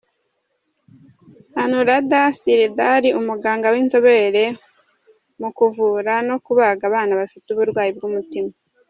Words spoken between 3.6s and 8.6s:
w’inzobere mu kuvura no kubaga abana bafite uburwayi bw’umutima.